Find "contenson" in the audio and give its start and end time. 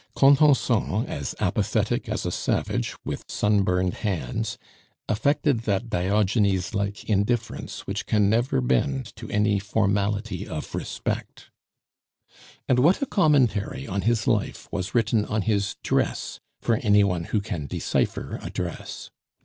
0.15-1.05